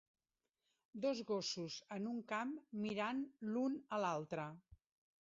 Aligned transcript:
Dos 1.03 1.21
gossos 1.33 1.77
en 1.97 2.09
un 2.13 2.19
camp 2.33 2.57
mirant 2.89 3.25
l'un 3.55 3.81
a 3.99 4.05
l'altre 4.07 4.53